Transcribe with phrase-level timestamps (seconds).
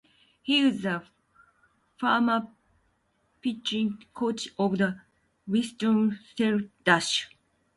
[0.41, 1.03] He is the
[1.99, 2.47] former
[3.39, 4.99] pitching coach of the
[5.45, 7.29] Winston-Salem Dash.